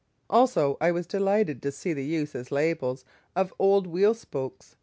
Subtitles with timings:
[0.31, 3.05] Also I was delighted to see the use as labels
[3.35, 4.75] of old wheel spokes.